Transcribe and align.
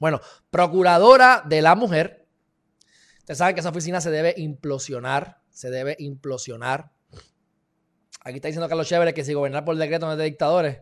Bueno, 0.00 0.20
procuradora 0.50 1.44
de 1.46 1.62
la 1.62 1.76
mujer. 1.76 2.26
Ustedes 3.18 3.38
saben 3.38 3.54
que 3.54 3.60
esa 3.60 3.68
oficina 3.68 4.00
se 4.00 4.10
debe 4.10 4.34
implosionar. 4.38 5.42
Se 5.50 5.70
debe 5.70 5.94
implosionar. 5.98 6.90
Aquí 8.22 8.36
está 8.36 8.48
diciendo 8.48 8.68
Carlos 8.68 8.88
Chévere 8.88 9.14
que 9.14 9.24
si 9.24 9.34
gobernar 9.34 9.64
por 9.64 9.76
decreto 9.76 10.06
no 10.06 10.12
es 10.12 10.18
de 10.18 10.24
dictadores. 10.24 10.78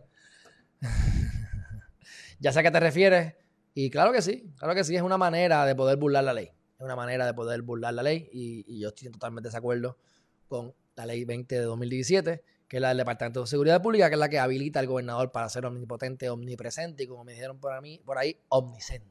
ya 2.38 2.52
sé 2.52 2.60
a 2.60 2.62
qué 2.62 2.70
te 2.70 2.80
refieres. 2.80 3.34
Y 3.74 3.90
claro 3.90 4.12
que 4.12 4.22
sí, 4.22 4.52
claro 4.56 4.74
que 4.74 4.84
sí, 4.84 4.96
es 4.96 5.02
una 5.02 5.18
manera 5.18 5.64
de 5.66 5.74
poder 5.74 5.98
burlar 5.98 6.24
la 6.24 6.32
ley. 6.32 6.50
Es 6.78 6.84
una 6.84 6.96
manera 6.96 7.26
de 7.26 7.34
poder 7.34 7.62
burlar 7.62 7.94
la 7.94 8.04
ley 8.04 8.28
y, 8.32 8.78
yo 8.78 8.88
estoy 8.88 9.10
totalmente 9.10 9.48
de 9.48 9.50
desacuerdo 9.50 9.98
con 10.46 10.74
la 10.94 11.06
ley 11.06 11.24
20 11.24 11.56
de 11.56 11.62
2017, 11.62 12.44
que 12.68 12.76
es 12.76 12.80
la 12.80 12.88
del 12.88 12.98
Departamento 12.98 13.40
de 13.40 13.46
Seguridad 13.46 13.82
Pública, 13.82 14.08
que 14.08 14.14
es 14.14 14.20
la 14.20 14.28
que 14.28 14.38
habilita 14.38 14.78
al 14.78 14.86
gobernador 14.86 15.32
para 15.32 15.48
ser 15.48 15.66
omnipotente, 15.66 16.28
omnipresente 16.28 17.04
y 17.04 17.06
como 17.06 17.24
me 17.24 17.32
dijeron 17.32 17.58
por, 17.58 17.80
mí, 17.80 18.00
por 18.04 18.18
ahí, 18.18 18.38
omnisciente. 18.48 19.08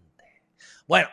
Bueno, 0.87 1.07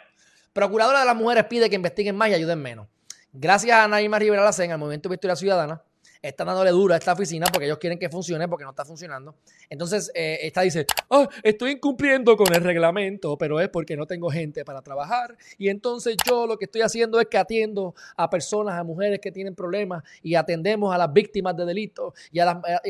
Procuradora 0.53 1.01
de 1.01 1.07
las 1.07 1.17
Mujeres 1.17 1.45
pide 1.45 1.69
que 1.69 1.75
investiguen 1.75 2.15
más 2.15 2.29
y 2.29 2.35
ayuden 2.35 2.63
menos. 2.63 2.87
Gracias 3.33 3.77
a 3.77 3.89
Naima 3.89 4.21
Rivera 4.21 4.45
Lacen, 4.45 4.71
al 4.71 4.79
Movimiento 4.79 5.09
Victoria 5.09 5.35
Ciudadana, 5.35 5.83
están 6.29 6.47
dándole 6.47 6.71
duro 6.71 6.95
a 6.95 6.97
esta 6.97 7.13
oficina 7.13 7.47
porque 7.53 7.67
ellos 7.67 7.77
quieren 7.79 7.99
que 7.99 8.09
funcione 8.09 8.49
porque 8.49 8.65
no 8.65 8.71
está 8.71 8.85
funcionando. 8.85 9.35
Entonces, 9.69 10.11
eh, 10.15 10.39
esta 10.43 10.63
dice, 10.63 10.87
ah, 11.11 11.29
estoy 11.43 11.73
incumpliendo 11.73 12.35
con 12.37 12.53
el 12.55 12.63
reglamento, 12.63 13.37
pero 13.37 13.61
es 13.61 13.69
porque 13.69 13.95
no 13.95 14.07
tengo 14.07 14.31
gente 14.31 14.65
para 14.65 14.81
trabajar. 14.81 15.37
Y 15.59 15.69
entonces 15.69 16.17
yo 16.27 16.47
lo 16.47 16.57
que 16.57 16.65
estoy 16.65 16.81
haciendo 16.81 17.21
es 17.21 17.27
que 17.27 17.37
atiendo 17.37 17.95
a 18.17 18.31
personas, 18.31 18.79
a 18.79 18.85
mujeres 18.85 19.21
que 19.21 19.31
tienen 19.31 19.55
problemas 19.55 20.03
y 20.23 20.35
atendemos 20.35 20.95
a 20.95 20.99
las 20.99 21.13
víctimas 21.13 21.55
de 21.57 21.67
delitos 21.67 22.15
y 22.33 22.39
y 22.39 22.41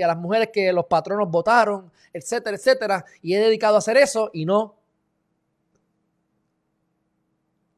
a 0.02 0.06
las 0.06 0.16
mujeres 0.16 0.50
que 0.52 0.72
los 0.72 0.86
patronos 0.86 1.30
votaron, 1.30 1.90
etcétera, 2.12 2.56
etcétera. 2.56 3.04
Y 3.20 3.34
he 3.34 3.40
dedicado 3.40 3.74
a 3.74 3.78
hacer 3.78 3.96
eso 3.96 4.30
y 4.32 4.44
no 4.44 4.76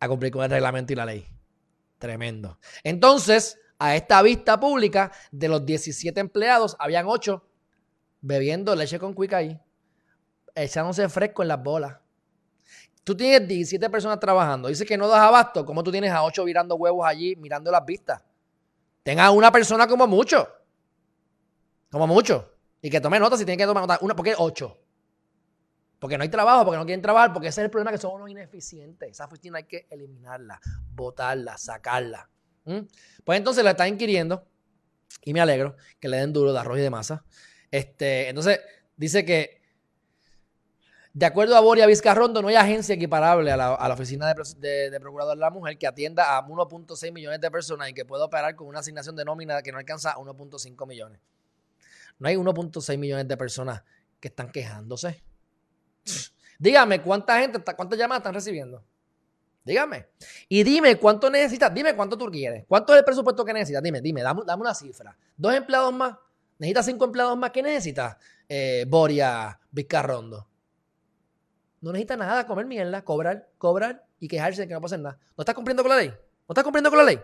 a 0.00 0.08
cumplir 0.08 0.32
con 0.32 0.44
el 0.44 0.50
reglamento 0.50 0.92
y 0.92 0.96
la 0.96 1.06
ley. 1.06 1.26
Tremendo. 1.98 2.58
Entonces, 2.84 3.58
a 3.78 3.96
esta 3.96 4.22
vista 4.22 4.58
pública, 4.58 5.12
de 5.30 5.48
los 5.48 5.64
17 5.64 6.18
empleados, 6.20 6.76
habían 6.78 7.06
8 7.06 7.42
bebiendo 8.20 8.74
leche 8.74 8.98
con 8.98 9.14
cuica 9.14 9.38
ahí, 9.38 9.60
echándose 10.54 11.08
fresco 11.08 11.42
en 11.42 11.48
las 11.48 11.62
bolas. 11.62 11.96
Tú 13.04 13.16
tienes 13.16 13.46
17 13.46 13.88
personas 13.88 14.18
trabajando. 14.18 14.66
Dices 14.66 14.86
que 14.86 14.98
no 14.98 15.06
das 15.06 15.20
abasto. 15.20 15.64
¿Cómo 15.64 15.84
tú 15.84 15.92
tienes 15.92 16.10
a 16.10 16.24
8 16.24 16.42
virando 16.44 16.74
huevos 16.74 17.06
allí, 17.06 17.36
mirando 17.36 17.70
las 17.70 17.84
vistas? 17.86 18.20
Tenga 19.04 19.30
una 19.30 19.52
persona 19.52 19.86
como 19.86 20.08
mucho. 20.08 20.48
Como 21.88 22.08
mucho. 22.08 22.52
Y 22.82 22.90
que 22.90 23.00
tome 23.00 23.20
nota 23.20 23.36
si 23.36 23.44
tiene 23.44 23.58
que 23.58 23.66
tomar 23.66 23.82
nota. 23.82 23.98
Una, 24.00 24.16
¿Por 24.16 24.24
qué 24.24 24.34
8? 24.36 24.76
Porque 26.00 26.18
no 26.18 26.22
hay 26.22 26.28
trabajo, 26.28 26.64
porque 26.64 26.78
no 26.78 26.84
quieren 26.84 27.00
trabajar, 27.00 27.32
porque 27.32 27.46
ese 27.48 27.60
es 27.60 27.66
el 27.66 27.70
problema 27.70 27.92
que 27.92 27.98
son 27.98 28.12
unos 28.12 28.28
ineficientes. 28.28 29.08
Esa 29.08 29.26
oficina 29.26 29.58
hay 29.58 29.64
que 29.64 29.86
eliminarla, 29.88 30.60
botarla, 30.92 31.56
sacarla. 31.58 32.28
Pues 33.24 33.38
entonces 33.38 33.64
la 33.64 33.70
están 33.70 33.88
inquiriendo 33.88 34.46
y 35.22 35.32
me 35.32 35.40
alegro 35.40 35.76
que 36.00 36.08
le 36.08 36.18
den 36.18 36.32
duro 36.32 36.52
de 36.52 36.58
arroz 36.58 36.78
y 36.78 36.82
de 36.82 36.90
masa. 36.90 37.24
Este, 37.70 38.28
entonces 38.28 38.60
dice 38.96 39.24
que 39.24 39.56
de 41.16 41.24
acuerdo 41.24 41.56
a 41.56 41.60
Boria 41.60 41.86
Vizcarrondo, 41.86 42.42
no 42.42 42.48
hay 42.48 42.56
agencia 42.56 42.94
equiparable 42.94 43.50
a 43.50 43.56
la, 43.56 43.92
oficina 43.94 44.34
de, 44.34 44.90
de, 44.90 45.00
Procurador 45.00 45.34
de 45.34 45.40
la 45.40 45.48
Mujer 45.48 45.78
que 45.78 45.86
atienda 45.86 46.36
a 46.36 46.46
1.6 46.46 47.10
millones 47.10 47.40
de 47.40 47.50
personas 47.50 47.88
y 47.88 47.94
que 47.94 48.04
pueda 48.04 48.26
operar 48.26 48.54
con 48.54 48.66
una 48.66 48.80
asignación 48.80 49.16
de 49.16 49.24
nómina 49.24 49.62
que 49.62 49.72
no 49.72 49.78
alcanza 49.78 50.10
a 50.10 50.16
1.5 50.16 50.86
millones. 50.86 51.18
No 52.18 52.28
hay 52.28 52.36
1.6 52.36 52.98
millones 52.98 53.26
de 53.26 53.36
personas 53.38 53.82
que 54.20 54.28
están 54.28 54.52
quejándose. 54.52 55.22
Dígame, 56.58 57.00
¿cuánta 57.00 57.40
gente, 57.40 57.60
cuántas 57.74 57.98
llamadas 57.98 58.20
están 58.20 58.34
recibiendo? 58.34 58.84
Dígame. 59.66 60.06
Y 60.48 60.62
dime 60.62 60.96
cuánto 60.96 61.28
necesitas. 61.28 61.74
Dime 61.74 61.96
cuánto 61.96 62.16
tú 62.16 62.26
quieres. 62.26 62.64
¿Cuánto 62.68 62.92
es 62.92 63.00
el 63.00 63.04
presupuesto 63.04 63.44
que 63.44 63.52
necesitas? 63.52 63.82
Dime, 63.82 64.00
dime, 64.00 64.22
dame, 64.22 64.42
una 64.56 64.72
cifra. 64.72 65.16
¿Dos 65.36 65.52
empleados 65.54 65.92
más? 65.92 66.14
¿Necesitas 66.56 66.86
cinco 66.86 67.04
empleados 67.04 67.36
más? 67.36 67.50
¿Qué 67.50 67.62
necesitas, 67.62 68.16
eh, 68.48 68.86
Boria 68.88 69.58
Vizcarrondo? 69.72 70.48
No 71.80 71.90
necesita 71.92 72.16
nada, 72.16 72.46
comer 72.46 72.64
mierda, 72.64 73.02
cobrar, 73.02 73.48
cobrar 73.58 74.06
y 74.20 74.28
quejarse 74.28 74.62
de 74.62 74.68
que 74.68 74.74
no 74.74 74.80
pasa 74.80 74.96
nada. 74.98 75.18
¿No 75.36 75.42
estás 75.42 75.54
cumpliendo 75.56 75.82
con 75.82 75.90
la 75.90 75.98
ley? 75.98 76.08
¿No 76.10 76.52
estás 76.52 76.62
cumpliendo 76.62 76.88
con 76.88 76.98
la 77.00 77.04
ley? 77.04 77.20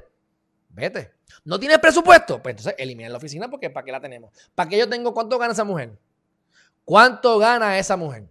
Vete. 0.70 1.12
¿No 1.44 1.60
tienes 1.60 1.78
presupuesto? 1.78 2.42
Pues 2.42 2.54
entonces 2.54 2.74
elimina 2.76 3.08
la 3.08 3.18
oficina 3.18 3.48
porque 3.48 3.70
¿para 3.70 3.84
qué 3.84 3.92
la 3.92 4.00
tenemos? 4.00 4.32
¿Para 4.56 4.68
qué 4.68 4.78
yo 4.78 4.88
tengo 4.88 5.14
cuánto 5.14 5.38
gana 5.38 5.52
esa 5.52 5.64
mujer? 5.64 5.96
¿Cuánto 6.84 7.38
gana 7.38 7.78
esa 7.78 7.96
mujer? 7.96 8.28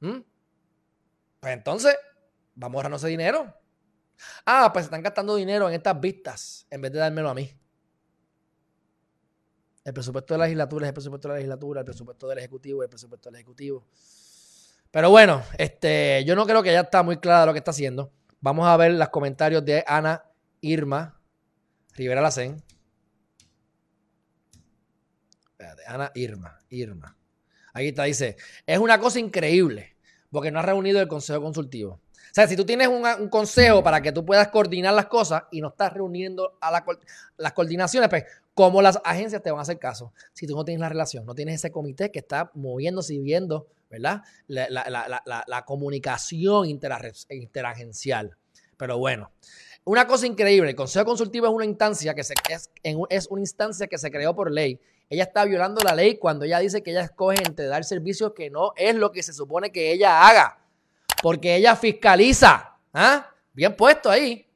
¿Mm? 0.00 0.20
Pues 1.40 1.52
entonces, 1.52 1.94
vamos 2.58 2.74
a 2.74 2.78
ahorrarnos 2.78 3.02
ese 3.02 3.10
dinero. 3.10 3.54
Ah, 4.44 4.70
pues 4.72 4.86
están 4.86 5.02
gastando 5.02 5.36
dinero 5.36 5.68
en 5.68 5.74
estas 5.76 5.98
vistas 6.00 6.66
en 6.70 6.80
vez 6.80 6.92
de 6.92 6.98
dármelo 6.98 7.30
a 7.30 7.34
mí. 7.34 7.50
El 9.84 9.94
presupuesto 9.94 10.34
de 10.34 10.38
la 10.38 10.44
legislatura 10.44 10.86
es 10.86 10.88
el 10.88 10.94
presupuesto 10.94 11.28
de 11.28 11.34
la 11.34 11.38
legislatura, 11.38 11.80
el 11.80 11.84
presupuesto 11.86 12.28
del 12.28 12.38
ejecutivo 12.38 12.82
es 12.82 12.86
el 12.86 12.90
presupuesto 12.90 13.30
del 13.30 13.36
ejecutivo. 13.36 13.86
Pero 14.90 15.10
bueno, 15.10 15.42
este, 15.56 16.24
yo 16.26 16.34
no 16.34 16.46
creo 16.46 16.62
que 16.62 16.72
ya 16.72 16.80
está 16.80 17.02
muy 17.02 17.18
clara 17.18 17.46
lo 17.46 17.52
que 17.52 17.58
está 17.58 17.70
haciendo. 17.70 18.12
Vamos 18.40 18.66
a 18.66 18.76
ver 18.76 18.92
los 18.92 19.08
comentarios 19.08 19.64
de 19.64 19.84
Ana 19.86 20.24
Irma 20.60 21.20
Rivera 21.94 22.20
Lacen. 22.20 22.62
Ana 25.86 26.10
Irma, 26.14 26.58
Irma. 26.68 27.16
Ahí 27.72 27.88
está, 27.88 28.04
dice, 28.04 28.36
es 28.66 28.78
una 28.78 28.98
cosa 28.98 29.20
increíble 29.20 29.96
porque 30.30 30.50
no 30.50 30.58
ha 30.58 30.62
reunido 30.62 31.00
el 31.00 31.08
consejo 31.08 31.40
consultivo. 31.40 32.00
O 32.30 32.34
sea, 32.34 32.46
si 32.46 32.56
tú 32.56 32.64
tienes 32.64 32.88
un, 32.88 33.28
consejo 33.28 33.82
para 33.82 34.00
que 34.00 34.12
tú 34.12 34.24
puedas 34.24 34.48
coordinar 34.48 34.94
las 34.94 35.06
cosas 35.06 35.44
y 35.50 35.60
no 35.60 35.68
estás 35.68 35.92
reuniendo 35.92 36.58
a 36.60 36.70
las 37.36 37.52
coordinaciones, 37.52 38.08
pues, 38.08 38.24
¿cómo 38.54 38.82
las 38.82 39.00
agencias 39.04 39.42
te 39.42 39.50
van 39.50 39.60
a 39.60 39.62
hacer 39.62 39.78
caso? 39.78 40.12
Si 40.32 40.46
tú 40.46 40.54
no 40.54 40.64
tienes 40.64 40.80
la 40.80 40.88
relación, 40.88 41.24
no 41.24 41.34
tienes 41.34 41.56
ese 41.56 41.70
comité 41.70 42.10
que 42.10 42.18
está 42.18 42.50
moviéndose 42.54 43.14
y 43.14 43.18
viendo, 43.20 43.66
¿verdad? 43.90 44.22
La, 44.46 45.64
comunicación 45.66 46.68
interagencial. 46.68 48.36
Pero 48.76 48.98
bueno, 48.98 49.32
una 49.84 50.06
cosa 50.06 50.26
increíble, 50.26 50.70
el 50.70 50.76
consejo 50.76 51.04
consultivo 51.04 51.46
es 51.46 51.52
una 51.52 51.64
instancia 51.64 52.14
que 52.14 52.22
se, 52.22 52.34
es 53.08 53.26
una 53.30 53.40
instancia 53.40 53.86
que 53.86 53.98
se 53.98 54.10
creó 54.10 54.34
por 54.34 54.52
ley 54.52 54.80
ella 55.10 55.24
está 55.24 55.44
violando 55.44 55.82
la 55.82 55.94
ley 55.94 56.18
cuando 56.18 56.44
ella 56.44 56.58
dice 56.58 56.82
que 56.82 56.90
ella 56.90 57.02
escoge 57.02 57.38
entre 57.44 57.66
dar 57.66 57.84
servicios 57.84 58.32
que 58.34 58.50
no 58.50 58.72
es 58.76 58.94
lo 58.94 59.10
que 59.10 59.22
se 59.22 59.32
supone 59.32 59.72
que 59.72 59.92
ella 59.92 60.26
haga. 60.28 60.58
Porque 61.22 61.56
ella 61.56 61.76
fiscaliza. 61.76 62.76
¿Ah? 62.92 63.30
Bien 63.52 63.76
puesto 63.76 64.10
ahí. 64.10 64.46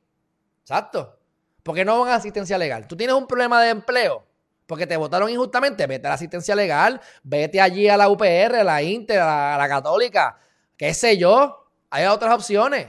Exacto. 0.60 1.18
Porque 1.62 1.84
no 1.84 2.00
van 2.00 2.10
a 2.10 2.14
asistencia 2.16 2.58
legal. 2.58 2.86
Tú 2.86 2.96
tienes 2.96 3.14
un 3.14 3.26
problema 3.26 3.62
de 3.62 3.70
empleo 3.70 4.26
porque 4.66 4.86
te 4.86 4.96
votaron 4.96 5.28
injustamente. 5.28 5.86
Vete 5.86 6.06
a 6.06 6.10
la 6.10 6.14
asistencia 6.14 6.54
legal. 6.54 7.00
Vete 7.22 7.60
allí 7.60 7.88
a 7.88 7.96
la 7.96 8.08
UPR, 8.08 8.56
a 8.56 8.64
la 8.64 8.82
Inter, 8.82 9.20
a 9.20 9.56
la, 9.56 9.68
Católica. 9.68 10.38
Qué 10.76 10.94
sé 10.94 11.18
yo. 11.18 11.70
Hay 11.90 12.06
otras 12.06 12.34
opciones. 12.34 12.88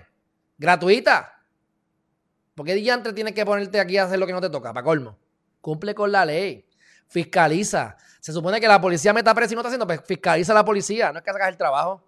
Gratuitas. 0.58 1.28
¿Por 2.56 2.66
qué 2.66 2.76
diantre 2.76 3.14
tienes 3.14 3.34
que 3.34 3.46
ponerte 3.46 3.80
aquí 3.80 3.98
a 3.98 4.06
hacer 4.06 4.20
lo 4.20 4.28
que 4.28 4.34
no 4.34 4.42
te 4.42 4.50
toca? 4.50 4.74
Para 4.74 4.84
colmo. 4.84 5.18
Cumple 5.62 5.94
con 5.94 6.12
la 6.12 6.26
ley 6.26 6.66
fiscaliza. 7.14 7.96
Se 8.20 8.34
supone 8.34 8.60
que 8.60 8.68
la 8.68 8.82
policía 8.82 9.14
meta 9.14 9.34
preso 9.36 9.54
y 9.54 9.56
no 9.56 9.62
está 9.62 9.70
haciendo, 9.70 9.86
pues 9.86 10.02
fiscaliza 10.04 10.52
a 10.52 10.56
la 10.56 10.66
policía, 10.66 11.12
no 11.12 11.20
es 11.20 11.24
que 11.24 11.30
hagas 11.30 11.50
el 11.50 11.58
trabajo. 11.58 12.02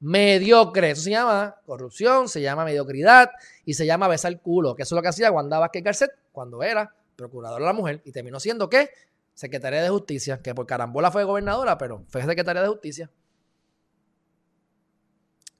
Mediocre, 0.00 0.92
eso 0.92 1.02
se 1.02 1.10
llama 1.10 1.56
corrupción, 1.66 2.28
se 2.28 2.40
llama 2.40 2.64
mediocridad 2.64 3.30
y 3.64 3.74
se 3.74 3.84
llama 3.84 4.08
besar 4.08 4.40
culo, 4.40 4.74
que 4.74 4.82
eso 4.82 4.94
es 4.94 4.96
lo 4.96 5.02
que 5.02 5.08
hacía 5.08 5.30
Wanda 5.30 5.58
Vázquez 5.58 5.84
Garcet 5.84 6.10
cuando 6.32 6.62
era 6.62 6.94
procuradora 7.16 7.60
de 7.60 7.66
la 7.66 7.72
mujer 7.74 8.00
y 8.04 8.12
terminó 8.12 8.40
siendo 8.40 8.70
¿qué? 8.70 8.90
Secretaria 9.34 9.82
de 9.82 9.90
Justicia, 9.90 10.40
que 10.40 10.54
por 10.54 10.66
carambola 10.66 11.10
fue 11.10 11.24
gobernadora, 11.24 11.76
pero 11.76 12.04
fue 12.08 12.22
secretaria 12.22 12.62
de 12.62 12.68
Justicia. 12.68 13.10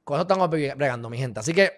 Con 0.05 0.17
eso 0.17 0.23
estamos 0.23 0.51
bregando, 0.51 1.09
mi 1.09 1.19
gente. 1.19 1.41
Así 1.41 1.53
que 1.53 1.73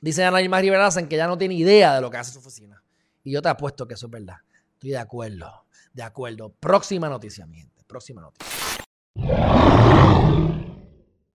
dice 0.00 0.24
Ana 0.24 0.42
Irma 0.42 0.60
Rivera 0.60 0.90
que 1.08 1.16
ya 1.16 1.26
no 1.26 1.38
tiene 1.38 1.54
idea 1.54 1.94
de 1.94 2.00
lo 2.00 2.10
que 2.10 2.16
hace 2.16 2.32
su 2.32 2.38
oficina. 2.38 2.82
Y 3.22 3.32
yo 3.32 3.42
te 3.42 3.48
apuesto 3.48 3.86
que 3.86 3.94
eso 3.94 4.06
es 4.06 4.12
verdad. 4.12 4.36
Estoy 4.72 4.90
de 4.90 4.98
acuerdo. 4.98 5.64
De 5.92 6.02
acuerdo. 6.02 6.52
Próxima 6.58 7.08
noticia, 7.08 7.46
mi 7.46 7.58
gente. 7.58 7.84
Próxima 7.86 8.22
noticia. 8.22 9.45